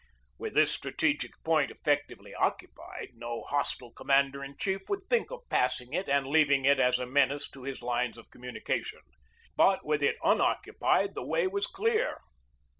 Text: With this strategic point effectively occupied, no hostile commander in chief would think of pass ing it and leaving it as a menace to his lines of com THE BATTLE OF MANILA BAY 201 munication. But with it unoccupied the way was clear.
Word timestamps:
With 0.39 0.55
this 0.55 0.71
strategic 0.71 1.29
point 1.43 1.69
effectively 1.69 2.33
occupied, 2.33 3.09
no 3.13 3.43
hostile 3.43 3.91
commander 3.91 4.43
in 4.43 4.57
chief 4.57 4.89
would 4.89 5.01
think 5.11 5.29
of 5.29 5.47
pass 5.47 5.79
ing 5.79 5.93
it 5.93 6.09
and 6.09 6.25
leaving 6.25 6.65
it 6.65 6.79
as 6.79 6.97
a 6.97 7.05
menace 7.05 7.47
to 7.51 7.61
his 7.61 7.83
lines 7.83 8.17
of 8.17 8.31
com 8.31 8.41
THE 8.41 8.47
BATTLE 8.47 8.57
OF 8.57 8.63
MANILA 8.67 8.81
BAY 8.81 9.57
201 9.57 9.77
munication. 9.77 9.81
But 9.83 9.85
with 9.85 10.01
it 10.01 10.15
unoccupied 10.23 11.13
the 11.13 11.23
way 11.23 11.45
was 11.45 11.67
clear. 11.67 12.17